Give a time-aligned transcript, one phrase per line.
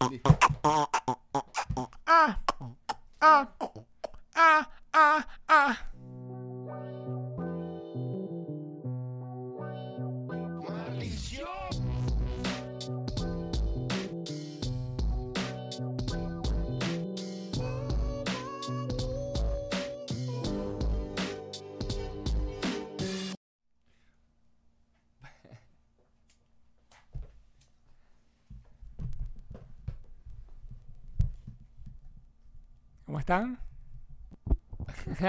[0.00, 1.47] あ、あ、あ、あ、あ、あ。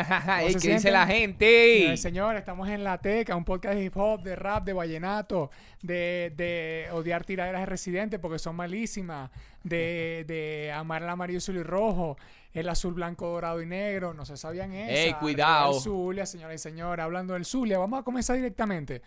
[0.09, 1.95] Se ¿Qué dice la gente?
[1.97, 6.33] Señor, estamos en La Teca, un podcast de hip hop, de rap, de vallenato, de,
[6.35, 9.29] de odiar tiraderas de residentes porque son malísimas,
[9.63, 12.17] de, de amar el amarillo, azul y rojo,
[12.53, 14.91] el azul, blanco, dorado y negro, no se sabían eso.
[14.91, 15.75] Ey, cuidado.
[15.75, 19.01] El Zulia, señoras y señores, hablando del Zulia, vamos a comenzar directamente.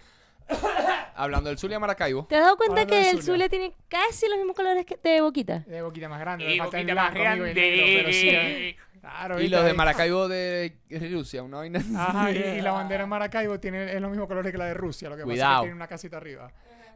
[1.15, 2.25] Hablando del Zulia Maracaibo.
[2.27, 3.23] ¿Te has dado cuenta Hablando que el Zulia.
[3.23, 5.59] Zulia tiene casi los mismos colores que de boquita?
[5.61, 8.13] De boquita más grande, le falta el boquita más blanco, amigo, y el negro, pero
[8.13, 8.77] sí, eh.
[9.03, 10.79] Claro, Y los de Maracaibo de
[11.11, 11.83] Rusia, una vaina.
[11.97, 14.75] Ajá, y, y la bandera de Maracaibo tiene es los mismos colores que la de
[14.75, 15.61] Rusia, lo que pasa es Cuidado.
[15.61, 16.51] que tiene una casita arriba.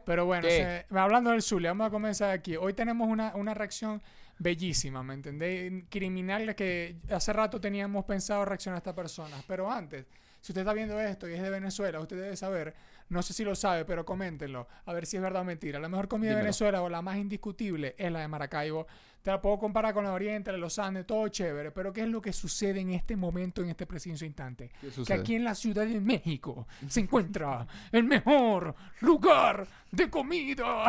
[0.05, 0.47] Pero bueno,
[0.91, 2.55] hablando del Zulia, vamos a comenzar aquí.
[2.55, 4.01] Hoy tenemos una, una reacción
[4.39, 5.83] bellísima, ¿me entendéis?
[5.89, 9.35] Criminal que hace rato teníamos pensado reaccionar a esta persona.
[9.45, 10.05] Pero antes,
[10.39, 12.73] si usted está viendo esto y es de Venezuela, usted debe saber,
[13.09, 15.77] no sé si lo sabe, pero coméntenlo, a ver si es verdad o mentira.
[15.77, 16.37] La mejor comida de.
[16.37, 18.87] Venezuela o la más indiscutible es la de Maracaibo.
[19.27, 21.71] Te la puedo comparar con la de los Andes, todo chévere.
[21.71, 24.71] Pero ¿qué es lo que sucede en este momento, en este preciso instante?
[24.79, 30.85] ¿Qué que aquí en la Ciudad de México se encuentra el mejor lugar de comida.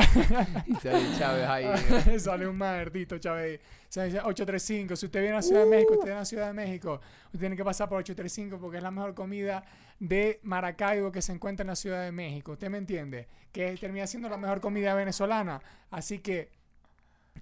[0.66, 2.18] Y sale Chávez ahí.
[2.20, 3.60] Sale un maldito, Chávez.
[3.88, 4.94] Se dice 835.
[4.94, 7.00] Si usted viene a la Ciudad de México, usted viene a la Ciudad de México,
[7.26, 9.64] usted tiene que pasar por 835 porque es la mejor comida
[9.98, 12.52] de Maracaibo que se encuentra en la Ciudad de México.
[12.52, 13.26] ¿Usted me entiende?
[13.50, 15.60] Que termina siendo la mejor comida venezolana.
[15.90, 16.57] Así que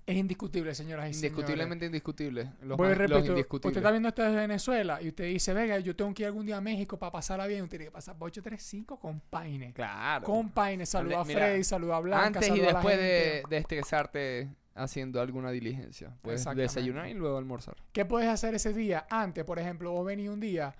[0.07, 1.33] es indiscutible, señoras y señores.
[1.33, 2.53] Indiscutiblemente indiscutible.
[2.63, 3.77] Los, Voy más- los repito, usted indiscutibles.
[3.79, 6.59] está viendo esto desde Venezuela y usted dice, venga, yo tengo que ir algún día
[6.59, 7.63] a México para pasarla bien.
[7.65, 9.73] Usted tiene que pasar por 835 con Paine.
[9.73, 10.25] Claro.
[10.25, 15.21] Con Paine, saluda a Freddy, saluda a Blanca, Antes y después de, de estresarte haciendo
[15.21, 16.15] alguna diligencia.
[16.23, 17.75] Puedes desayunar y luego almorzar.
[17.93, 19.07] ¿Qué puedes hacer ese día?
[19.11, 20.75] Antes, por ejemplo, vos venís un día,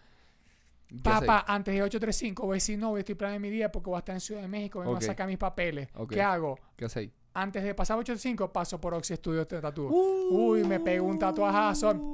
[0.87, 3.73] ¿Qué papá, antes de 835, voy a decir, no, voy a estoy planeando mi día
[3.73, 4.99] porque voy a estar en Ciudad de México, vengo Ok.
[5.03, 5.89] a sacar mis papeles.
[6.09, 6.59] ¿Qué hago?
[6.77, 7.11] ¿Qué hacéis?
[7.39, 9.89] Antes de pasar 835, paso por Oxy Studios de Tatú.
[9.89, 10.53] Uh.
[10.53, 12.13] Uy, me pego un tatuajazo.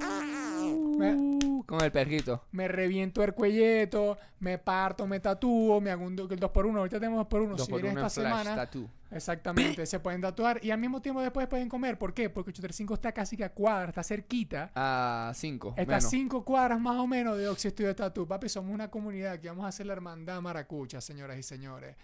[0.98, 2.44] Me, Uh, con el perrito.
[2.52, 6.76] me reviento el cuelleto, me parto, me tatúo, me hago un do- el 2x1.
[6.78, 7.56] Ahorita tenemos 2x1.
[7.56, 8.88] Dos Si uno esta flash semana, tattoo.
[9.10, 11.98] exactamente, se pueden tatuar y al mismo tiempo después pueden comer.
[11.98, 12.28] ¿Por qué?
[12.30, 14.70] Porque 835 está casi que a cuadras, está cerquita.
[14.74, 15.74] A 5.
[15.76, 18.26] Está a 5 cuadras más o menos de Oxy Studio Tattoo.
[18.26, 21.96] Papi, somos una comunidad que vamos a hacer la hermandad maracucha, señoras y señores.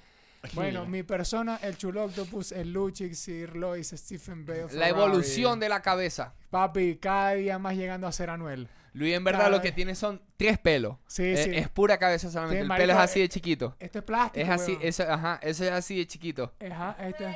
[0.55, 4.67] Bueno, mi persona, el Chulo Octopus, el Luchix, Sir Lois, Stephen Bale.
[4.73, 6.35] La evolución de la cabeza.
[6.51, 8.69] Papi, cada día más llegando a ser Anuel.
[8.95, 10.97] Luis en verdad Cada lo vez- que tiene son tres pelos.
[11.07, 11.51] Sí, Eh, sí.
[11.55, 12.57] Es pura cabeza solamente.
[12.59, 13.77] Sí, el marico, pelo es así eh, de chiquito.
[13.79, 14.45] Esto es plástico.
[14.45, 16.53] Es así, eso, ajá, eso es así de chiquito.
[16.71, 17.27] Ajá, este.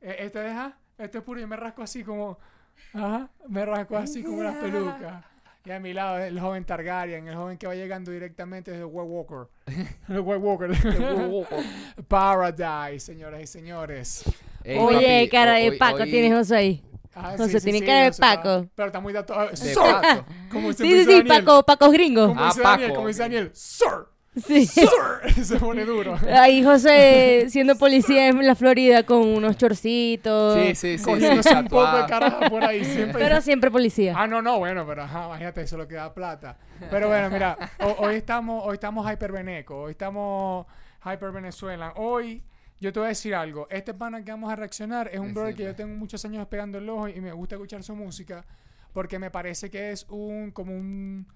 [0.00, 0.78] eh, Este deja.
[0.98, 1.40] Este es puro.
[1.40, 2.38] Yo me rasco así como.
[2.94, 3.28] Ajá.
[3.48, 5.24] Me rasco así como las pelucas.
[5.66, 9.10] Y a mi lado el joven Targaryen, el joven que va llegando directamente desde White
[9.10, 9.48] Walker.
[10.08, 10.70] El White Walker.
[12.08, 14.24] Paradise, señoras y señores.
[14.62, 16.82] Ey, Oye, papi, cara de hoy- Paco hoy- tienes José ahí.
[17.14, 18.68] Ah, José, tiene cara de está- Paco.
[18.74, 19.34] pero está muy dato.
[19.48, 20.26] De Sir, Paco.
[20.52, 21.22] Como Sí, sí, sí.
[21.24, 22.28] Paco, Paco gringo.
[22.28, 22.96] Como Ah, dice Daniel, Paco.
[22.96, 23.50] como dice Daniel.
[23.54, 24.66] Sir, Sí.
[25.42, 26.16] Se pone duro.
[26.32, 30.54] Ahí José siendo policía en la Florida con unos chorcitos.
[30.60, 31.04] Sí, sí, sí.
[31.04, 32.84] Cogiéndose sí, un poco de carajo por ahí.
[32.84, 34.14] Siempre Pero siempre policía.
[34.16, 36.58] Ah, no, no, bueno, pero ajá, imagínate, eso lo que da plata.
[36.90, 40.66] Pero bueno, mira, ho- hoy estamos, hoy estamos hyper veneco, hoy estamos
[41.04, 41.92] hyper venezuela.
[41.96, 42.42] Hoy,
[42.80, 43.66] yo te voy a decir algo.
[43.70, 46.78] Este pana que vamos a reaccionar es un brother que yo tengo muchos años pegando
[46.78, 48.44] el ojo y me gusta escuchar su música
[48.92, 51.26] porque me parece que es un, como un,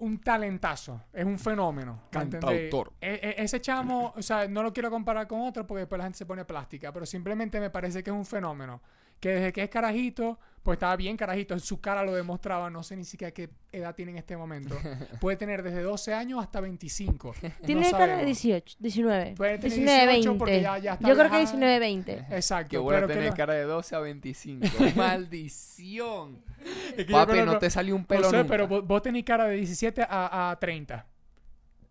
[0.00, 2.00] un talentazo, es un fenómeno.
[2.10, 2.92] Cantautor.
[3.00, 6.04] E- e- ese chamo, o sea, no lo quiero comparar con otro porque después la
[6.04, 8.80] gente se pone plástica, pero simplemente me parece que es un fenómeno.
[9.20, 12.82] Que desde que es carajito, pues estaba bien carajito, en su cara lo demostraba, no
[12.82, 14.74] sé ni siquiera qué edad tiene en este momento.
[15.20, 17.34] Puede tener desde 12 años hasta 25.
[17.66, 18.24] Tiene no cara de sabemos.
[18.26, 19.34] 18, 19.
[19.36, 20.62] Puede tener 19, 18 porque 20.
[20.64, 21.38] ya- ya está Yo creo que viajada.
[21.40, 22.12] 19, 20.
[22.30, 22.70] Exacto.
[22.70, 24.66] Que voy a que tener lo- cara de 12 a 25.
[24.96, 26.42] Maldición.
[26.96, 28.48] es que Papi, no que- te salió un no pelo sé, nunca.
[28.48, 31.06] pero vos, vos tenés cara de 17 a, a 30.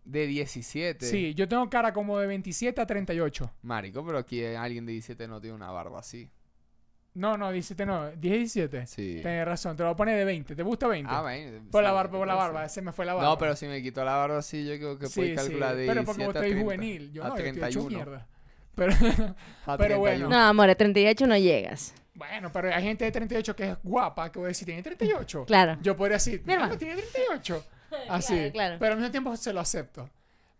[0.04, 1.06] De 17.
[1.06, 3.52] Sí, yo tengo cara como de 27 a 38.
[3.62, 6.28] Marico, pero aquí alguien de 17 no tiene una barba así.
[7.14, 8.22] No, no, 17 no, 10
[8.56, 8.86] y 17.
[8.86, 9.18] Sí.
[9.20, 10.54] Tienes razón, te lo voy a poner de 20.
[10.54, 11.10] ¿Te gusta 20?
[11.12, 11.58] Ah, bueno.
[11.70, 13.28] por la sí, barba, por la barba, se me fue la barba.
[13.30, 15.74] No, pero si me quitó la barba así, yo creo que Sí, puedes sí, calcular
[15.76, 16.62] de Pero porque 17 vos 30.
[16.64, 17.12] juvenil.
[17.12, 17.96] Yo a no, yo estoy hecho 31.
[17.96, 18.26] mierda.
[18.76, 19.98] Pero, A Pero 31.
[19.98, 20.28] bueno.
[20.28, 21.92] No, amor, a 38 no llegas.
[22.14, 25.44] bueno, pero hay gente de 38 que es guapa, que voy a decir, tiene 38.
[25.46, 25.76] Claro.
[25.82, 26.72] Yo podría decir, Mi hermano.
[26.74, 27.64] "No, tiene 38.
[28.08, 28.34] Así.
[28.34, 28.76] Claro, claro.
[28.78, 30.08] Pero al mismo tiempo se lo acepto.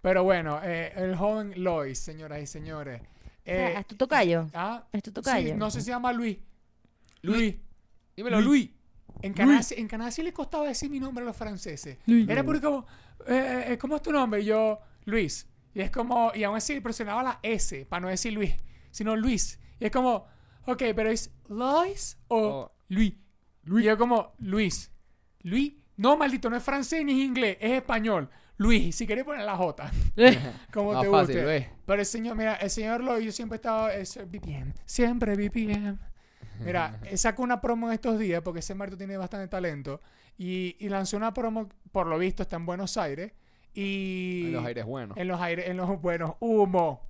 [0.02, 3.00] Pero bueno, eh, el joven Lois, señoras y señores.
[3.44, 4.48] Eh, ¿Es tu tocayo?
[4.54, 5.56] ah, ¿Es tu sí, tocayo?
[5.56, 6.38] no sé si se llama Luis.
[7.22, 7.38] Luis.
[7.38, 7.54] Luis.
[8.16, 8.70] Dímelo, Luis.
[9.22, 11.98] En Canadá, en Canadá sí le costaba decir mi nombre a los franceses.
[12.06, 12.86] Era porque como,
[13.26, 14.40] eh, eh, ¿cómo es tu nombre?
[14.40, 15.46] Y yo, Luis.
[15.74, 18.52] Y es como, y aún así presionaba la S para no decir Luis,
[18.90, 19.58] sino Luis.
[19.78, 20.26] Y es como,
[20.66, 22.72] ok, pero es Lois o Oh.
[22.88, 23.14] Luis.
[23.66, 24.90] Y yo como, Luis.
[25.42, 25.74] Luis.
[25.96, 28.30] No, maldito, no es francés ni es inglés, es español.
[28.60, 29.90] Luis, si querés poner la J.
[30.72, 31.42] como Más te fácil, guste.
[31.44, 31.66] Luis.
[31.86, 34.74] Pero el señor, mira, el señor Lois, yo siempre he estado, es VPN.
[34.84, 35.98] Siempre VPN.
[36.60, 40.02] Mira, eh, sacó una promo en estos días porque ese Marto tiene bastante talento
[40.36, 43.32] y, y lanzó una promo, por lo visto está en Buenos Aires
[43.72, 45.16] y En los aires buenos.
[45.16, 47.08] en los aires, en los buenos humo,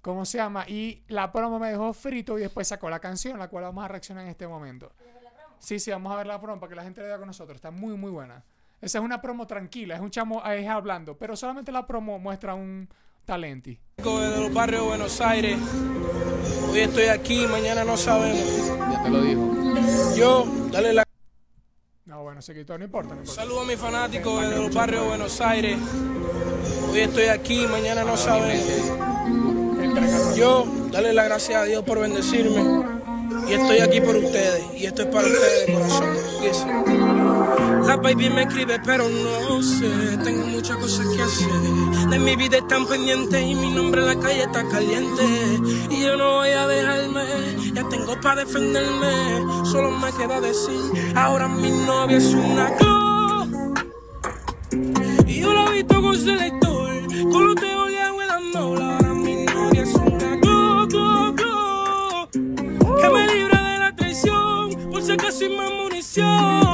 [0.00, 0.64] ¿cómo se llama?
[0.68, 3.88] Y la promo me dejó frito y después sacó la canción, la cual vamos a
[3.88, 4.92] reaccionar en este momento.
[5.58, 7.56] Sí, sí, vamos a ver la promo para que la gente le vea con nosotros.
[7.56, 8.44] Está muy, muy buena.
[8.80, 12.54] Esa es una promo tranquila, es un chamo es hablando, pero solamente la promo muestra
[12.54, 12.88] un
[13.24, 13.78] talenti.
[13.96, 15.58] de los barrios de Buenos Aires.
[16.70, 18.68] Hoy estoy aquí, mañana no sabemos.
[18.92, 19.52] Ya te lo dijo.
[20.16, 21.04] Yo, dale la
[22.04, 23.40] No, bueno, se quitó, no importa, no importa.
[23.40, 25.78] saludo a mis fanáticos de los barrios de Buenos Aires.
[26.90, 28.92] Hoy estoy aquí, mañana no sabemos.
[30.36, 32.84] Yo, dale la gracias a Dios por bendecirme.
[33.48, 34.64] Y estoy aquí por ustedes.
[34.76, 36.16] Y esto es para ustedes de corazón.
[36.42, 37.25] Yes.
[37.86, 40.18] La baby me escribe, pero no sé.
[40.24, 41.50] Tengo muchas cosas que hacer.
[42.10, 45.22] De mi vida están pendientes y mi nombre en la calle está caliente.
[45.90, 47.22] Y yo no voy a dejarme.
[47.72, 49.44] Ya tengo para defenderme.
[49.64, 50.80] Solo me queda decir:
[51.14, 53.46] Ahora mi novia es una go.
[55.26, 56.90] Y yo la he visto con selector.
[57.30, 58.16] Con los teos le hago.
[58.56, 62.28] Ahora mi novia es una go, go, go.
[62.32, 64.70] Que me libra de la traición.
[64.90, 66.65] Por si acaso hay más munición.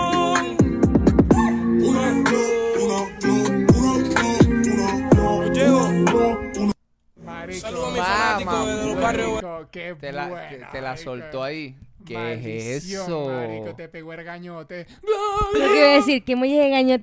[8.38, 9.44] De los barrios.
[9.70, 11.04] qué Te la, buena, te, te la marico.
[11.04, 11.76] soltó ahí.
[12.04, 13.28] ¿Qué es eso?
[13.28, 14.86] Marico, te pegó el gañote.
[15.02, 16.34] Lo que iba a decir, que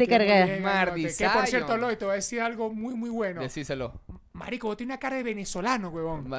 [0.07, 0.45] cargas.
[0.49, 1.15] bien, gañote.
[1.17, 3.41] Que por cierto, Loy, te voy a decir algo muy, muy bueno.
[3.41, 3.93] Decíselo.
[4.33, 6.29] Marico, vos tienes una cara de venezolano, huevón.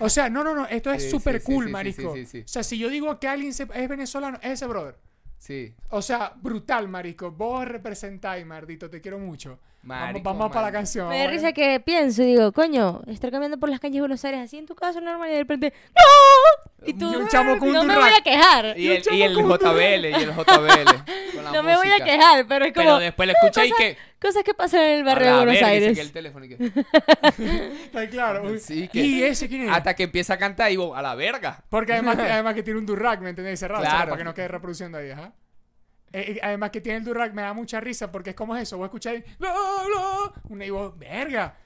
[0.00, 2.14] O sea, no, no, no, esto es súper sí, sí, cool, sí, sí, marico.
[2.14, 2.40] sí, sí, sí.
[2.44, 4.96] O sea, si yo digo que alguien se- es venezolano, es ese brother.
[5.38, 5.74] Sí.
[5.90, 7.30] O sea, brutal, marico.
[7.30, 9.58] Vos representáis, mardito, te quiero mucho.
[9.84, 11.08] Vamos Marico, vamos para la canción.
[11.08, 11.54] Me da vamos risa ver.
[11.54, 14.66] que pienso y digo, coño, estar caminando por las calles de Buenos Aires así en
[14.66, 16.86] tu casa normal y de repente, ¡No!
[16.86, 18.78] Y tú, Y un chamo con no un me voy a quejar.
[18.78, 21.04] Y el, y el JBL, y el JBL.
[21.54, 23.96] No me voy a quejar, pero es como Pero después le escuché y que.
[24.20, 25.92] cosas que pasan en el barrio de Buenos se Aires.
[25.92, 26.56] queda el teléfono y que-
[27.84, 28.42] Está claro.
[28.50, 28.58] uy.
[28.60, 29.70] Sí, que- ¿Y ese quién es?
[29.70, 31.62] Hasta que empieza a cantar y vos, a la verga.
[31.68, 33.60] Porque además, además que tiene un Durac, ¿me entendéis?
[33.60, 34.10] Cerrado, o sea, Claro.
[34.10, 35.32] para que no quede reproduciendo ahí, ajá.
[36.16, 38.78] Eh, eh, además que tiene el Durac, me da mucha risa porque es como eso.
[38.78, 39.48] Vos escucháis, no,
[39.88, 41.56] no, una y vos, verga.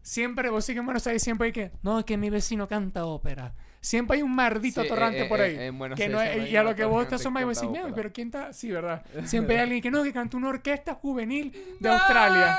[0.00, 2.68] Siempre, vos sí que en Buenos Aires siempre hay que, no, es que mi vecino
[2.68, 3.52] canta ópera.
[3.80, 5.56] Siempre hay un mardito Sí, atorrante eh, por eh, ahí.
[5.66, 7.60] en Buenos que no es- hay y a lo que vos te asomas y vos
[7.60, 8.52] decís, pero ¿quién está?
[8.52, 9.04] Sí, ¿verdad?
[9.24, 12.56] Siempre hay alguien que no, que canta una orquesta juvenil de Australia.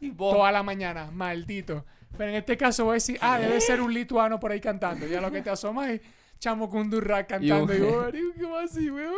[0.00, 0.36] Y vos.
[0.36, 1.84] Toda la mañana, maldito.
[2.16, 5.06] Pero en este caso voy a decir, ah, debe ser un lituano por ahí cantando.
[5.06, 6.00] Ya lo que te asomas es
[6.38, 7.74] chamo con un Durac cantando.
[7.74, 9.12] Y Y vos, ¿qué así, weón?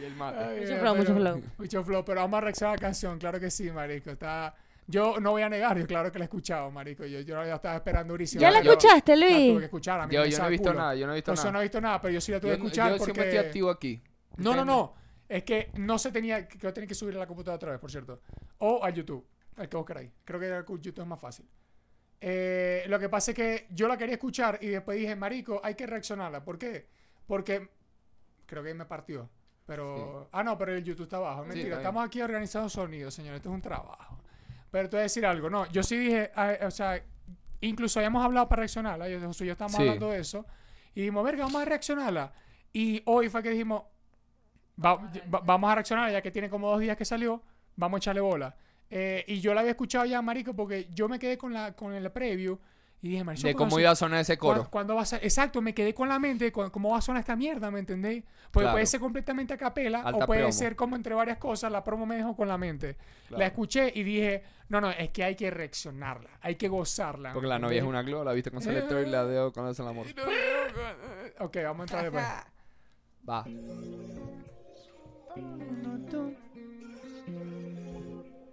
[0.00, 0.38] Y el mate.
[0.38, 1.42] Ay, Mucho flow, mucho pero- flow.
[1.58, 4.10] Mucho flow, pero vamos a reaccionar a la canción, claro que sí, marico.
[4.10, 4.54] Está...
[4.88, 7.04] Yo no voy a negar, yo claro que la he escuchado, marico.
[7.04, 8.40] Yo, yo la estaba esperando durísimo.
[8.40, 9.58] ¿Ya la escuchaste, La tuve Luis?
[9.58, 10.78] que escuchar, a mí Yo, me yo no he visto culo.
[10.80, 11.50] nada, yo no he visto nada.
[11.52, 13.12] no ha visto nada, pero yo sí la tuve que escuchar yo porque...
[13.12, 14.00] siempre estoy activo aquí.
[14.36, 14.94] No, no, no.
[15.28, 16.46] Es que no se tenía...
[16.46, 18.20] Que yo tenía que subir a la computadora otra vez, por cierto.
[18.58, 20.10] O a YouTube, al que vos queráis.
[20.24, 20.46] Creo que
[20.80, 21.46] YouTube es más fácil.
[22.20, 25.74] Eh, lo que pasa es que yo la quería escuchar y después dije, marico, hay
[25.74, 26.44] que reaccionarla.
[26.44, 26.86] ¿Por qué?
[27.26, 27.68] Porque
[28.46, 29.28] creo que me partió.
[29.66, 30.28] Pero...
[30.32, 31.44] Ah, no, pero el YouTube está abajo.
[31.44, 33.34] Mentira, estamos aquí organizando sonido, señor.
[33.34, 34.18] Esto es un trabajo.
[34.70, 35.50] Pero te voy a decir algo.
[35.50, 36.30] No, yo sí dije...
[36.36, 37.02] ah, o sea,
[37.60, 39.08] incluso habíamos hablado para reaccionarla.
[39.08, 39.82] Yo, José y yo estábamos Sí.
[39.82, 40.46] hablando de eso.
[40.94, 42.32] Y dijimos, verga, vamos a reaccionarla.
[42.72, 43.82] Y hoy fue que dijimos,
[44.82, 44.96] va-
[45.34, 47.42] va- vamos a reaccionarla ya que tiene como dos días que salió.
[47.76, 48.54] Vamos a echarle bola.
[48.88, 51.92] Eh, y yo la había escuchado ya, marico, porque yo me quedé con la con
[51.92, 52.56] el preview
[53.02, 54.70] y dije, marico, De ¿cuándo cómo iba a sonar ese ¿cuándo- coro.
[54.70, 55.20] cuándo va a ser?
[55.22, 58.24] Exacto, me quedé con la mente con cómo va a sonar esta mierda, ¿me entendéis?
[58.50, 58.74] Porque Claro.
[58.74, 60.52] puede ser completamente a capela o Alta puede promo.
[60.52, 61.70] ser como entre varias cosas.
[61.70, 62.96] La promo me dejó con la mente.
[63.28, 63.38] Claro.
[63.40, 67.32] La escuché y dije, no, no, es que hay que reaccionarla, hay que gozarla.
[67.32, 69.66] Porque ¿me la novia es una glow, la viste con selector y la dejo con
[69.68, 70.06] el amor.
[71.38, 72.24] Ok, vamos a entrar después.
[73.28, 73.44] Va.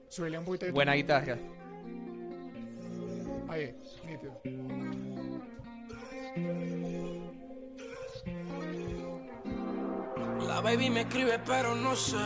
[0.10, 1.38] Subirle un poquito de Buena guitarra.
[3.54, 4.34] Ahí, nítido.
[10.48, 12.18] La baby me escribe pero no sé,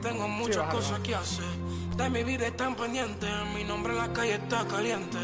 [0.00, 1.44] tengo muchas cosas que hacer.
[1.96, 5.18] De mi vida están pendientes, mi nombre en la calle está caliente.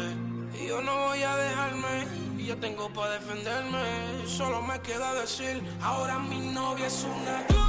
[0.61, 4.27] Y yo no voy a dejarme, y yo tengo para defenderme.
[4.27, 7.62] Solo me queda decir, ahora mi novia es una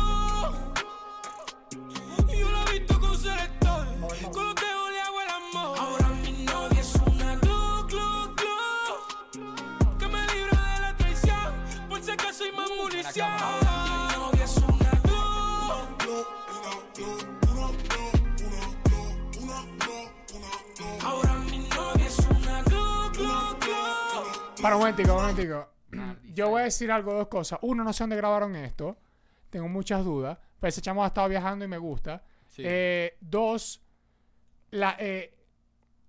[13.15, 13.27] Para
[24.75, 25.69] un momentico, un momentico.
[26.33, 27.61] Yo voy a decir algo, dos cosas.
[27.63, 28.99] Uno, no sé dónde grabaron esto.
[29.49, 30.37] Tengo muchas dudas.
[30.59, 32.25] Pero ese chamo ha estado viajando y me gusta.
[32.49, 32.63] Sí.
[32.65, 33.81] Eh, dos,
[34.73, 35.33] la eh,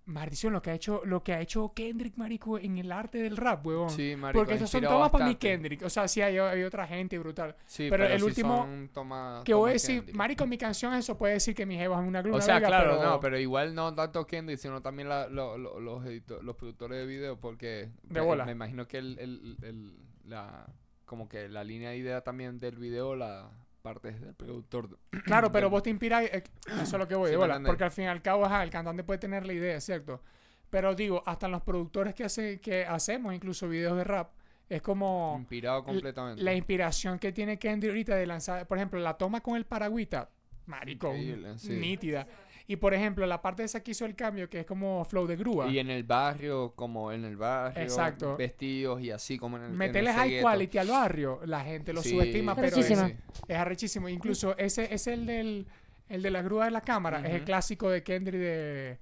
[0.07, 3.38] maldición, lo que ha hecho, lo que ha hecho Kendrick, marico, en el arte del
[3.38, 3.89] rap, huevón.
[3.89, 5.47] Sí, marico, Porque estos son tomas para bastante.
[5.47, 5.81] Kendrick.
[5.83, 7.55] O sea, sí hay, hay otra gente brutal.
[7.65, 10.15] Sí, pero el último son toma- Que voy a decir, Kendrick.
[10.15, 12.97] marico, mi canción eso puede decir que mi jeva es una gluna O sea, claro,
[13.00, 16.55] pero no, pero igual no tanto Kendrick, sino también la- lo- lo- los, edito- los
[16.55, 18.45] productores de video, porque De me- bola.
[18.45, 20.67] me imagino que el, el- el- la,
[21.05, 23.50] como que la línea de idea también del video, la
[23.85, 24.97] parte es del productor.
[25.25, 26.29] Claro, pero vos te inspiráis.
[26.33, 27.61] eh, eso es lo que voy, Sí, de bola.
[27.63, 30.21] Porque al fin y al cabo, ajá, el cantante puede tener la idea, ¿cierto?
[30.69, 34.31] Pero digo, hasta en los productores que, hace, que hacemos, incluso videos de rap,
[34.67, 36.41] es como Inspirado completamente.
[36.41, 38.67] la inspiración que tiene Kendrick ahorita de lanzar.
[38.67, 40.29] Por ejemplo, la toma con el paragüita,
[40.65, 41.13] marico,
[41.57, 41.69] sí.
[41.73, 42.27] nítida.
[42.67, 45.36] Y por ejemplo, la parte esa que hizo el cambio, que es como flow de
[45.36, 45.67] grúa.
[45.67, 48.36] Y en el barrio, como en el barrio, Exacto.
[48.38, 50.41] vestidos y así como en el Meterle high gueto.
[50.48, 54.10] quality al barrio, la gente lo Sí, subestima, pero es, es arrechísimo.
[54.10, 55.67] Incluso ese es el del
[56.10, 59.00] el de la grúa de la cámara, es el clásico de Kendrick de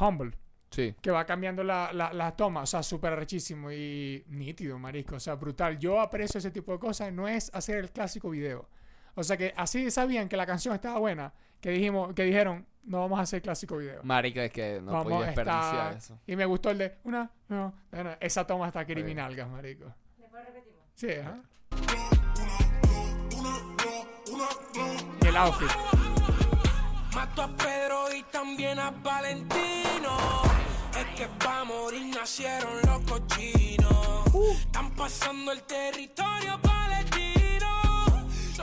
[0.00, 0.32] Humble,
[0.70, 0.92] Sí.
[1.00, 5.20] que va cambiando la, la, la toma, o sea, súper arrechísimo y nítido, marisco, o
[5.20, 5.78] sea, brutal.
[5.78, 8.68] Yo aprecio ese tipo de cosas, no es hacer el clásico video.
[9.14, 13.00] O sea que así sabían que la canción estaba buena, que dijimos, que dijeron, no
[13.00, 14.02] vamos a hacer clásico video.
[14.02, 15.96] Marica, es que no vamos podía desperdiciar estar...
[15.96, 16.18] eso.
[16.26, 19.86] Y me gustó el de una, no, no, esa toma está criminal, gas, marico.
[20.94, 21.40] Sí, ajá.
[25.22, 25.70] Y el outfit.
[27.14, 30.16] Mato a Pedro y también a Valentino.
[30.98, 34.26] Es que pa' morir nacieron los cochinos.
[34.58, 36.73] Están pasando el territorio palestino.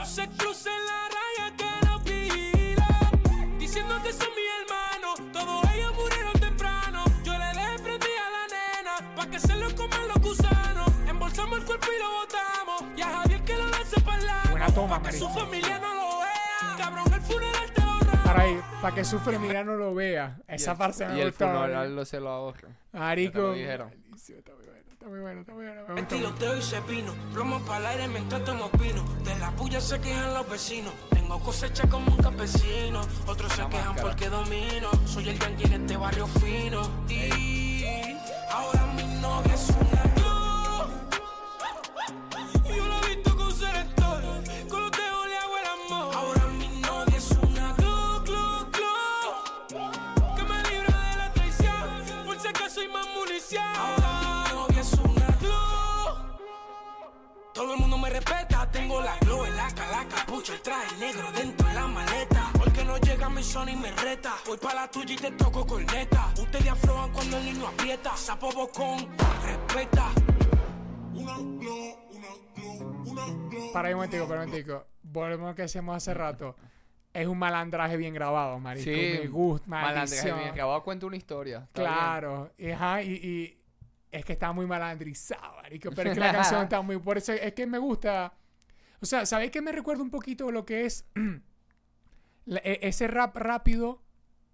[0.01, 3.60] No se crucen la raya que nos vigilan.
[3.60, 5.31] Diciendo que son mis hermanos.
[5.31, 7.05] Todos ellos murieron temprano.
[7.24, 9.15] Yo le desprendí a la nena.
[9.15, 10.91] Pa' que se lo coman los gusanos.
[11.08, 12.98] Embolsamos el cuerpo y lo botamos.
[12.98, 14.50] Y a Javier que lo lance para el lado.
[14.50, 16.00] Buena toma, Pa' que su familia no lo
[18.32, 20.38] Para ahí, para que sufre mira no lo vea.
[20.48, 22.70] Esa el- parte me Y el funeral lo se lo ahorra.
[22.94, 23.54] Marico.
[23.54, 23.92] Dijeron.
[24.16, 26.02] Está muy bueno, está muy bueno, está muy bueno.
[26.02, 26.16] Gustó.
[26.16, 29.04] Tiroteo y cepino, plomo para el aire mientras tomo pino.
[29.24, 30.94] De la puya se quejan los vecinos.
[31.10, 33.02] Tengo cosecha como un campesino.
[33.26, 34.90] Otros se quejan porque domino.
[35.08, 36.82] Soy el yankee en este barrio fino.
[37.10, 37.84] Y
[38.52, 40.00] ahora mi novia es una
[57.72, 61.66] Todo el mundo me respeta, tengo la glow, AK, la capucha, el traje negro dentro
[61.70, 62.51] de la maleta.
[62.51, 64.34] Porque no llega mi son y me reta.
[64.46, 66.34] Voy para la tuya y te toco corneta.
[66.38, 68.18] Ustedes aflojan cuando el niño aprieta.
[68.18, 69.08] Sapo bocón,
[69.46, 70.10] respeta.
[73.72, 74.86] Para ahí un momentico, para un momentico.
[75.04, 76.58] Volvemos a lo que decíamos hace rato.
[77.13, 78.84] Es un malandraje bien grabado, marico.
[78.84, 81.70] Sí, me gusta, Malandraje, bien acabado cuenta una historia.
[81.72, 83.61] Claro, y, ajá, y, y
[84.12, 86.98] es que está muy malandrizado, marico, pero es que la canción está muy...
[87.00, 88.34] Por eso es que me gusta...
[89.01, 91.06] O sea, ¿sabéis que me recuerda un poquito lo que es
[92.46, 94.01] la- e- ese rap rápido,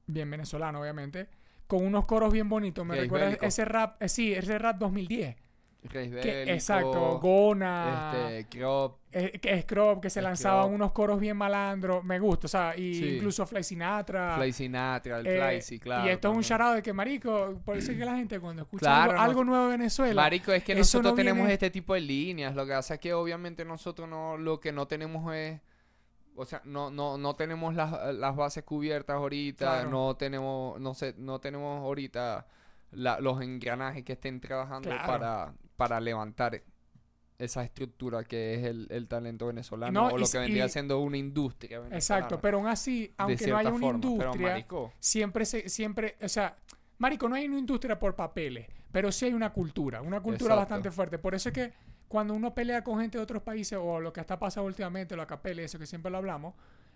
[0.06, 1.28] bien venezolano obviamente,
[1.68, 2.86] con unos coros bien bonitos?
[2.86, 5.36] Me recuerda ese rap, eh, sí, ese rap 2010.
[5.90, 8.98] Reis Que, Bélico, exacto, Gona, Este, Crop.
[9.12, 12.94] eh, que Scrub, que se lanzaban unos coros bien malandros, me gusta, o sea, y
[12.96, 13.16] Sí.
[13.16, 14.36] incluso Fly Sinatra.
[14.38, 16.06] Fly Sinatra, el Eh, Fly, sí, claro.
[16.06, 18.64] y esto es un charado de que, marico, por eso es que la gente cuando
[18.64, 21.94] escucha Claro, algo, nuevo de Venezuela, Marico, es que nosotros no tenemos viene- este tipo
[21.94, 22.56] de líneas.
[22.56, 25.60] Lo que pasa es que obviamente nosotros no, lo que no tenemos es.
[26.40, 29.66] O sea, no, no, no tenemos las, las bases cubiertas ahorita.
[29.82, 29.90] Claro.
[29.90, 32.46] No tenemos, no sé, no tenemos ahorita
[32.92, 35.08] la- los engranajes que estén trabajando Claro.
[35.08, 36.62] para, para levantar
[37.40, 39.92] esa estructura que es el, el talento venezolano.
[39.92, 41.96] No, o y lo que vendría y- siendo una industria venezolana.
[41.98, 43.96] Exacto, pero aún así, aunque no haya una forma.
[44.08, 46.58] Industria, marico, siempre se, siempre, o sea,
[47.00, 50.60] Marico, no hay una industria por papeles, pero sí hay una cultura, una cultura Exacto.
[50.62, 51.20] bastante fuerte.
[51.20, 51.74] Por eso es que
[52.08, 55.22] cuando uno pelea con gente de otros países, o lo que está pasando últimamente, lo
[55.22, 56.56] acapele, eso que siempre lo hablamos,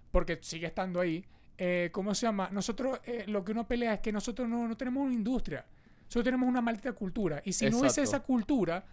[0.09, 1.23] porque sigue estando ahí,
[1.59, 2.49] eh, ¿cómo se llama?
[2.51, 5.67] Nosotros, eh, lo que uno pelea es que nosotros no, no tenemos una industria,
[6.11, 7.41] nosotros tenemos una maldita cultura.
[7.45, 8.01] Y si no Exacto.
[8.01, 8.83] esa cultura,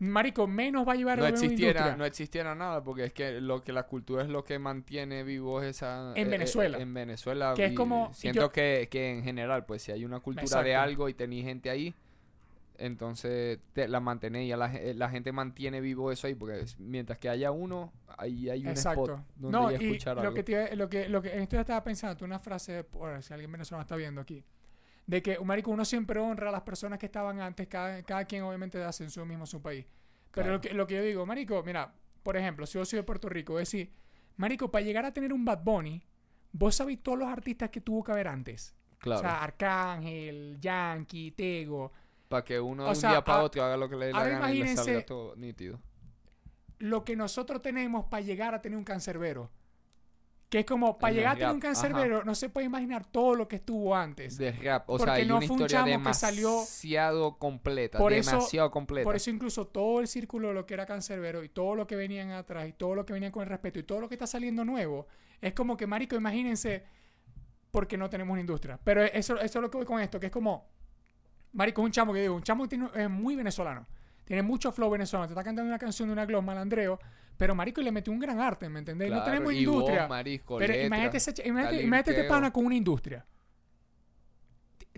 [0.00, 3.40] Marico, menos va a llevar no a una existiera, no existiera nada, porque es que
[3.40, 6.10] lo que la cultura es lo que mantiene vivo esa...
[6.16, 6.78] En eh, eh, Venezuela.
[6.78, 7.54] en Venezuela.
[7.54, 10.74] Que es como- Siento yo- que, que en general, pues si hay una cultura de
[10.74, 11.94] algo y tenéis gente ahí,
[12.76, 17.18] entonces te, la mantenéis, la, ge- la gente mantiene vivo eso ahí, porque es- mientras
[17.20, 19.04] que haya uno, ahí hay un Exacto.
[19.04, 20.34] spot donde no, ya y escuchar lo algo.
[20.34, 23.52] que, te lo que, lo que en esto estaba pensando, una frase, por si alguien
[23.52, 24.42] venezolano está viendo aquí,
[25.06, 28.42] de que, marico, uno siempre honra a las personas que estaban antes, cada, cada quien
[28.42, 29.84] obviamente hace en su mismo su país.
[30.32, 30.52] Pero Claro.
[30.52, 31.92] lo, que, lo que yo digo, marico, mira,
[32.22, 33.92] por ejemplo, si yo soy de Puerto Rico, es decir,
[34.36, 36.02] marico, para llegar a tener un Bad Bunny,
[36.52, 38.74] vos sabéis todos los artistas que tuvo que haber antes.
[38.98, 41.92] Claro, O sea, Arcángel, Yankee, Tego.
[42.28, 44.26] para que uno de un sea, día para otro haga lo que le dé la
[44.26, 45.78] gana y le salga todo nítido.
[46.78, 49.50] lo que nosotros tenemos para llegar a tener un cancerbero.
[50.54, 53.48] Que es como, para llegar a tener un cancerbero, no se puede imaginar todo lo
[53.48, 54.38] que estuvo antes.
[54.38, 57.38] De rap, o Porque sea, hay no una fue un historia chamo que salió- demasiado
[57.38, 59.02] completa, Por eso- demasiado completa.
[59.04, 61.96] Por eso incluso todo el círculo de lo que era cancerbero y todo lo que
[61.96, 64.28] venían atrás y todo lo que venían con el respeto y todo lo que está
[64.28, 65.08] saliendo nuevo,
[65.40, 66.84] es como que, marico, imagínense,
[67.72, 68.78] porque no tenemos una industria.
[68.84, 70.68] Pero eso, eso es lo que voy con esto, que es como,
[71.52, 73.88] marico, un chamo que digo, un chamo que tiene- es muy venezolano.
[74.24, 75.26] Tiene mucho flow venezolano.
[75.26, 76.98] Te está cantando una canción de una gloss malandreo.
[77.36, 79.10] Pero, marico, le metió un gran arte, ¿me entendés?
[79.10, 80.06] no tenemos y industria.
[80.06, 83.26] marisco, pero letra, imagínate, ese imagínate, imagínate este pana con una industria.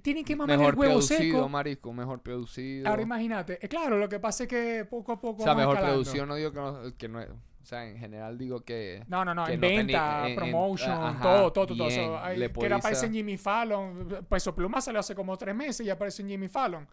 [0.02, 1.48] Tienen que mamar mejor el huevo producido, seco.
[1.48, 2.88] marisco, mejor producido.
[2.88, 3.58] Ahora imagínate.
[3.64, 6.02] Eh, claro, lo que pasa es que poco a poco o sea, vamos mejor escalando.
[6.02, 9.24] producido no digo que no, que no es- o sea, en general digo que No,
[9.24, 11.88] no, no, en no venta, en- en- promotion, ajá, todo, todo, todo.
[11.88, 14.24] bien, So, hay- que era aparece en Jimmy Fallon.
[14.28, 16.86] Peso Pluma salió hace como tres meses y aparece en Jimmy Fallon.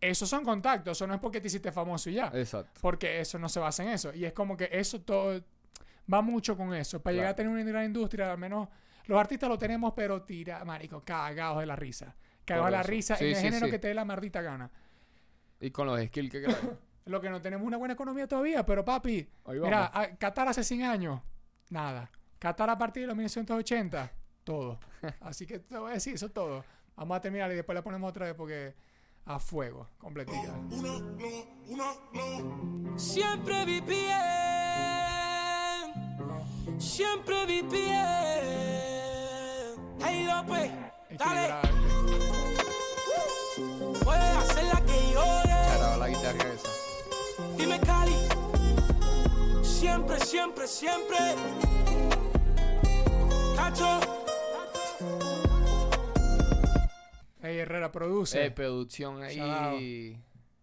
[0.00, 2.30] Esos son contactos, eso no es porque te hiciste famoso y ya.
[2.34, 2.78] Exacto.
[2.82, 4.12] Porque eso no se basa en eso.
[4.14, 5.40] Y es como que eso todo
[6.12, 7.00] va mucho con eso.
[7.02, 8.68] Para llegar a tener una gran industria, al menos
[9.06, 12.14] los artistas lo tenemos, pero tira, marico, cagados de la risa.
[12.44, 13.72] Cagados de la risa Sí, en el sí, género sí.
[13.72, 14.70] que te dé la maldita gana.
[15.60, 16.46] Y con los skills que.
[17.06, 20.84] Lo que no tenemos una buena economía todavía, pero papi, mira, a- Qatar hace 100
[20.84, 21.20] años,
[21.68, 22.10] nada.
[22.38, 24.10] Qatar a partir de los 1980,
[24.42, 24.80] todo.
[25.20, 26.64] Así que te voy a decir, eso es todo.
[26.96, 28.74] Vamos a terminar y después la ponemos otra vez porque
[29.26, 30.54] a fuego, completita.
[32.96, 34.10] Siempre vi bien,
[36.78, 37.94] siempre vi bien.
[40.00, 40.70] Hey López,
[41.18, 41.68] dale, Equilibrarte.
[44.04, 45.98] puedes hacer la que llore.
[45.98, 46.68] La guitarra esa.
[47.56, 48.16] Dime Cali,
[49.62, 51.18] siempre, siempre, siempre.
[53.56, 54.00] Cacho,
[57.44, 58.44] Ey, Herrera produce.
[58.46, 60.18] Eh, producción ahí.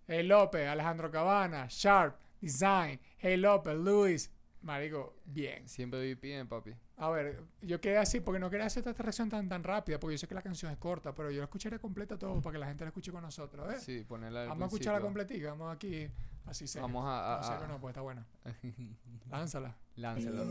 [0.07, 4.31] Hey López, Alejandro Cabana, Sharp, Design, Hey López, Luis.
[4.63, 5.67] Marico, bien.
[5.67, 6.71] Siempre vi bien, papi.
[6.97, 10.13] A ver, yo quedé así porque no quería hacer esta reacción tan tan rápida, porque
[10.15, 12.59] yo sé que la canción es corta, pero yo la escucharé completa todo para que
[12.59, 13.79] la gente la escuche con nosotros, ¿eh?
[13.79, 16.07] Sí, ponerla Vamos a escucharla completica, vamos aquí,
[16.45, 16.81] así sea.
[16.83, 18.25] Vamos a- a- No, a- no, pues está buena.
[19.31, 19.75] Lánzala.
[19.95, 20.45] Lánzalo.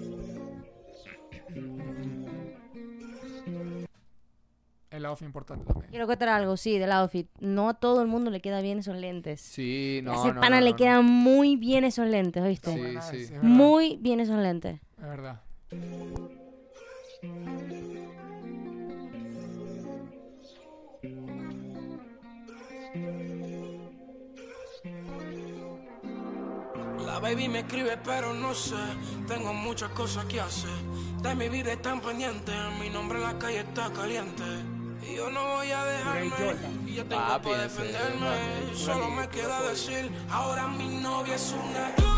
[4.90, 5.88] El outfit importante también.
[5.90, 7.29] Quiero contar algo, sí, del outfit.
[7.38, 9.40] No a todo el mundo le queda bien esos lentes.
[9.40, 12.72] Sí, no, a ese no, pana no, le no, quedan muy bien esos lentes, ¿oíste?
[12.72, 13.22] Sí, sí.
[13.22, 14.81] es verdad, Muy bien esos lentes.
[14.98, 15.40] Es verdad.
[27.07, 28.74] La baby me escribe pero no sé,
[29.29, 30.70] tengo muchas cosas que hacer.
[31.22, 34.80] De mi vida están pendientes, mi nombre en la calle está caliente.
[35.03, 36.37] Y yo no voy a dejarme,
[36.87, 38.77] y yo tengo Papi, para ese, defenderme.
[38.77, 42.10] Solo me queda decir, ahora mi novia es una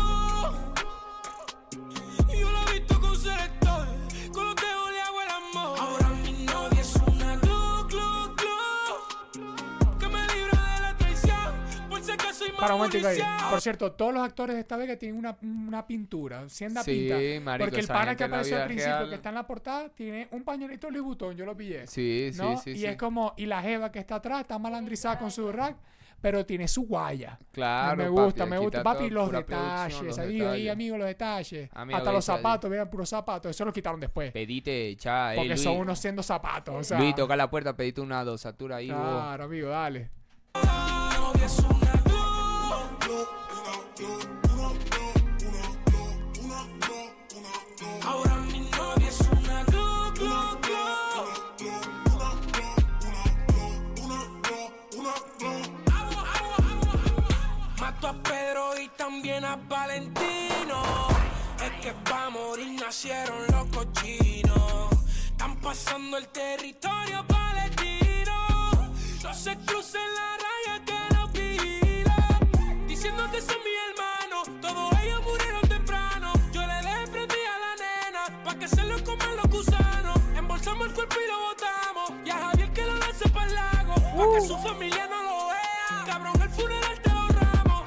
[13.49, 17.45] Por cierto, todos los actores de esta vega tienen una, una pintura, sienda Sí, pinta.
[17.45, 20.27] marico, porque el pana que apareció al principio, real- que está en la portada, tiene
[20.31, 21.87] un pañuelito Louis Vuitton, yo lo pillé.
[21.87, 22.57] Sí, ¿no?
[22.57, 22.69] sí, sí.
[22.71, 22.85] y sí.
[22.85, 25.75] es como, y la jeva que está atrás está malandrizada con su rack,
[26.21, 27.37] pero tiene su guaya.
[27.51, 30.01] Claro, me papi, gusta, me gusta, papi, los detalles.
[30.01, 30.71] los ahí, ahí, detalles.
[30.71, 31.69] amigo, los detalles.
[31.73, 33.49] Amigo, Hasta los zapatos, eran puros zapatos.
[33.51, 34.31] Eso lo quitaron después.
[34.31, 34.97] Pedite, eh,
[35.35, 36.75] Porque son unos siendo zapatos.
[36.75, 38.97] O sea, Luis, toca la puerta, pedite una dosatura ahí, vos.
[39.01, 40.11] Claro, amigo, dale.
[48.05, 50.83] Ahora mi novia es una glo, glo, glo.
[57.79, 60.81] Mato a Pedro y también a Valentino.
[61.63, 64.89] Es que pa' morir nacieron los cochinos.
[65.25, 68.91] Están pasando el territorio palestino.
[69.21, 70.42] No se crucen la
[84.31, 86.05] que su familia no lo vea.
[86.05, 87.83] Cabrón, el funeral te ahorramos.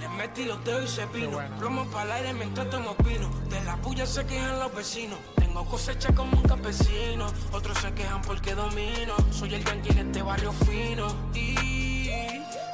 [0.00, 1.30] Le metí los dedos y se vino.
[1.32, 1.56] bueno.
[1.58, 3.28] Plomo para el aire mientras tomo pino.
[3.48, 5.18] De la puya se quejan los vecinos.
[5.36, 7.26] Tengo cosecha como un campesino.
[7.52, 9.14] Otros se quejan porque domino.
[9.30, 11.06] Soy el yankee de este barrio fino.
[11.34, 12.10] Y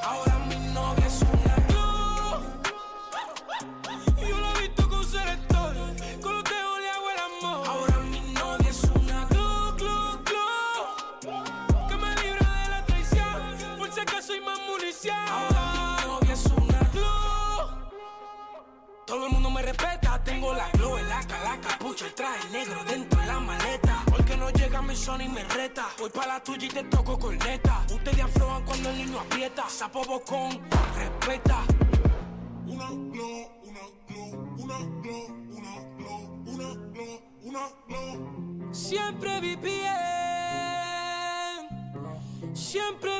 [0.03, 1.40] ahora mi novia es una
[20.41, 24.03] tengo la glow, el AK, la capucha, el traje negro dentro de la maleta.
[24.09, 25.85] Porque no llega mi son y me reta.
[25.99, 27.85] Voy pa' la tuya y te toco corneta.
[27.93, 29.69] Ustedes aflojan cuando el niño aprieta.
[29.69, 30.59] Sapo bocón,
[30.95, 31.59] respeta.
[32.65, 38.73] Una glow, una glow, una glow, una glow, una glow, una glow.
[38.73, 39.81] Siempre vi bien,
[42.55, 43.10] siempre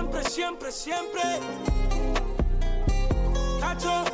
[0.00, 1.20] Siempre, siempre, siempre.
[3.60, 4.04] Cacho.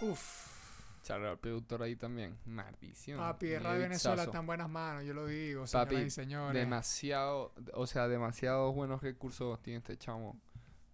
[0.00, 1.00] Uf.
[1.04, 2.36] Charla al productor ahí también.
[2.46, 3.20] Maldición.
[3.20, 6.60] Papi, Medio Radio Venezuela en buenas manos, yo lo digo, Papi, y señores.
[6.60, 10.40] demasiado, o sea, demasiados buenos recursos tiene este chamo.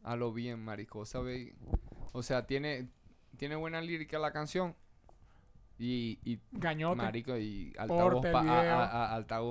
[0.03, 1.55] A lo bien, marico, ¿sabes?
[2.13, 2.91] O sea, tiene,
[3.39, 4.77] tiene buena lírica la canción.
[5.85, 6.95] Y, y Gañote.
[6.95, 8.31] marico, y altavoz el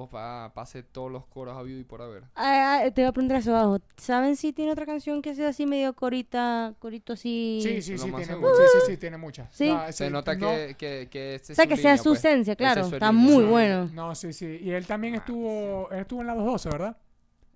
[0.10, 2.24] pa, pa, hacer todos los coros habido y por haber.
[2.36, 3.80] Ah, ah, te voy a preguntar eso abajo.
[3.98, 7.60] ¿Saben si tiene otra canción que sea así medio corita, corito así?
[7.62, 8.56] Sí, sí, sí, tiene, seguro.
[8.56, 9.50] sí, sí, sí, tiene muchas.
[9.54, 9.74] Sí.
[9.74, 11.92] No, Se sí, nota no- que, que, que este O sea, es que su sea
[11.92, 12.20] línea, su pues.
[12.20, 12.82] esencia, claro.
[12.82, 13.28] es su Está línea.
[13.30, 13.90] muy no, bueno.
[13.94, 14.58] No, sí, sí.
[14.62, 16.98] Y él también estuvo, él estuvo en la 212, ¿verdad?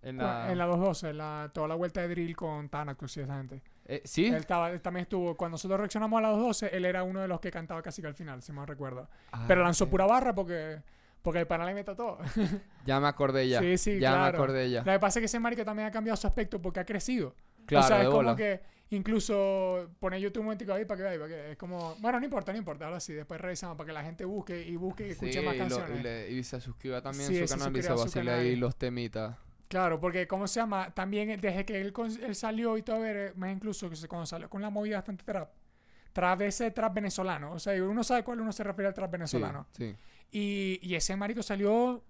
[0.01, 3.21] En la, En la 212, en la, toda la vuelta de drill con Thanatos y
[3.21, 3.61] esa gente.
[3.85, 4.27] Eh, ¿Sí?
[4.27, 7.27] Él, estaba, él también estuvo, cuando nosotros reaccionamos a la 212, él era uno de
[7.27, 9.07] los que cantaba casi que al final, si me recuerdo.
[9.47, 9.89] Pero Ah, lanzó ok.
[9.91, 10.81] pura barra porque,
[11.21, 12.17] porque el panel le mete todo.
[12.85, 13.59] Ya me acordé ya.
[13.59, 14.37] Sí, sí, ya me claro.
[14.37, 14.79] acordé ya.
[14.83, 17.35] Lo que pasa es que ese marico también ha cambiado su aspecto porque ha crecido.
[17.65, 18.35] Claro, o sea, es como bola.
[18.35, 18.61] que
[19.09, 22.25] incluso pone YouTube un momentico ahí para que vea, para que es como, bueno, no
[22.25, 25.11] importa, no importa, ahora sí, después revisamos para que la gente busque y busque y
[25.11, 25.99] escuche Sí, más y, lo- canciones.
[25.99, 28.75] y le- y se suscriba también Sí, a su canal y se vacila ahí los
[28.75, 29.35] temitas.
[29.67, 30.93] Claro, porque ¿cómo se llama?
[30.93, 31.93] También eh, desde que él,
[32.35, 34.97] salió y todo, a ver, eh, más incluso que se, cuando salió con la movida
[34.97, 35.49] bastante trap,
[36.13, 39.67] trap ese trap venezolano, o sea, uno sabe cuál uno se refiere al trap venezolano.
[39.71, 39.95] sí.
[40.31, 42.03] Y, y ese marico salió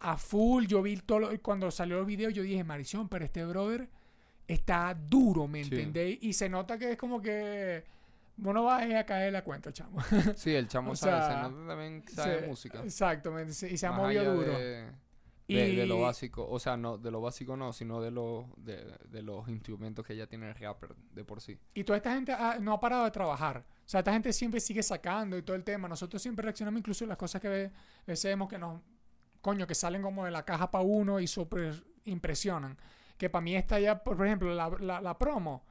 [0.00, 0.64] a full.
[0.66, 3.88] Yo vi todo lo- cuando salió el video, yo dije, Marición, pero este brother
[4.48, 5.74] está duro, ¿me Sí.
[5.74, 6.18] entendéis?
[6.22, 7.84] Y se nota que es como que
[8.38, 9.98] uno va a caer la cuenta, chamo.
[10.36, 12.78] Sí, el chamo O sabe, se nota también que sabe Se- música.
[12.82, 14.58] Se- y se ha movido duro.
[14.58, 14.86] De,
[15.54, 18.84] de- de lo básico, o sea, no, de lo básico no, sino de, lo, de,
[19.08, 21.58] de los instrumentos que ya tiene el rapper de por sí.
[21.74, 23.64] Y toda esta gente ha- no ha parado de trabajar.
[23.68, 25.88] O sea, esta gente siempre sigue sacando y todo el tema.
[25.88, 27.70] Nosotros siempre reaccionamos incluso a las cosas que
[28.06, 28.80] vemos que nos...
[29.40, 32.76] Coño, que salen como de la caja para uno y súper impresionan.
[33.16, 35.64] Que para mí está ya, por ejemplo, la, la, la promo.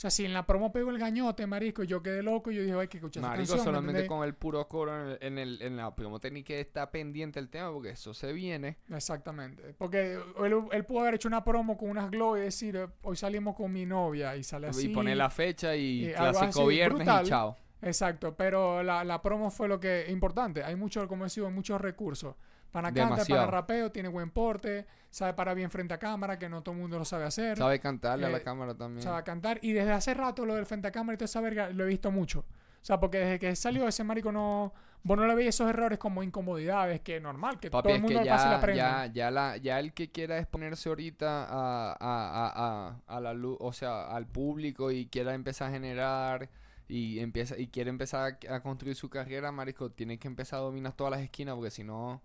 [0.00, 2.62] O sea, si en la promo pego el gañote, marico, yo quedé loco y yo
[2.62, 5.18] dije, hay que escuchar esa Marico, canción, ¿me solamente con el puro coro en, el-
[5.20, 8.78] en, el, en la promo técnica está pendiente el tema porque eso se viene.
[8.88, 9.74] Exactamente.
[9.76, 13.14] Porque él, él pudo haber hecho una promo con unas glow y decir, eh, hoy
[13.16, 14.86] salimos con mi novia y sale así.
[14.90, 17.26] y poner la fecha y, y algo clásico viernes brutal.
[17.26, 17.56] y chao.
[17.82, 20.64] Exacto, pero la, la promo fue lo que importante.
[20.64, 22.36] Hay mucho, como decimos, muchos recursos.
[22.72, 23.50] Para cantar, para Demasiado.
[23.50, 26.98] rapeo, tiene buen porte, sabe parar bien frente a cámara, que no todo el mundo
[26.98, 27.58] lo sabe hacer.
[27.58, 29.02] Sabe cantarle a la Eh, cámara también.
[29.02, 29.58] Sabe cantar.
[29.62, 31.88] Y desde hace rato lo del frente a cámara y toda esa verga lo he
[31.88, 32.40] visto mucho.
[32.40, 34.72] O sea, porque desde que salió ese marico no...
[35.02, 37.96] Vos no le veis esos errores como incomodidades, que es normal, que Papi, todo el
[37.96, 38.76] es mundo que pasa y la ya, aprende.
[38.82, 43.56] ya, ya, la, ya el que quiera exponerse ahorita a, a, a, a, la luz,
[43.60, 46.50] o sea, al público y quiera empezar a generar
[46.86, 50.92] y empieza y quiere empezar a construir su carrera, marico, tiene que empezar a dominar
[50.92, 52.20] todas las esquinas porque si no,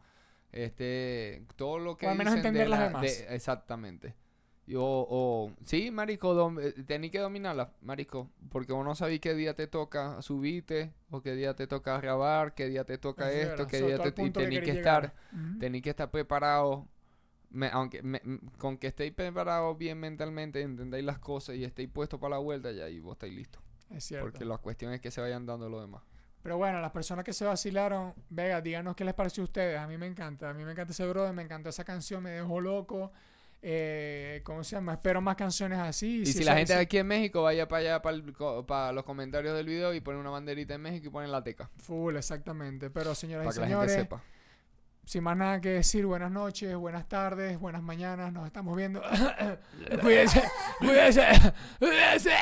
[0.56, 3.02] este, todo lo que O al menos dicen de entender las la- demás.
[3.04, 4.16] de- exactamente.
[4.68, 9.36] Y o, sí, marico, dom- eh, tenés que dominarla, marico, porque vos no sabés qué
[9.36, 13.36] día te toca subirte, o qué día te toca grabar, qué día te toca es
[13.36, 15.14] esto, verdad, qué día te, y punto que estar.
[15.32, 15.60] Ujú.
[15.60, 16.88] tenéis que estar preparado,
[17.52, 18.22] me- aunque me-
[18.58, 22.72] con que estéis preparados bien mentalmente, entendáis las cosas y estéis puestos para la vuelta,
[22.72, 23.62] ya y vos estáis listos.
[23.92, 24.26] Es cierto.
[24.32, 26.02] Porque la cuestión es que se vayan dando lo demás.
[26.46, 29.80] Pero bueno, las personas que se vacilaron, Vega, díganos qué les pareció a ustedes.
[29.80, 30.52] A mí me encanta.
[30.52, 33.12] A mí me encanta ese brother, me encantó esa canción, me dejó loco.
[33.64, 34.94] Eh, ¿Cómo se llama?
[34.94, 36.22] Espero más canciones así.
[36.22, 38.92] Y si, la gente de aquí en México vaya para allá, para, el co- para
[38.92, 41.68] los comentarios del video y pone una banderita en México y pone la teca.
[41.78, 42.92] Full, exactamente.
[42.92, 44.24] Pero señoras Para y que la gente señores, sepa.
[45.06, 48.32] sin más nada que decir, buenas noches, buenas tardes, buenas mañanas.
[48.32, 49.02] Nos estamos viendo.
[50.04, 50.44] cuídense,
[50.80, 51.26] cuídense,
[51.80, 52.34] cuídense.